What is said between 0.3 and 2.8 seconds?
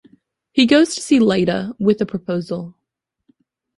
He goes to see Lyta with a proposal.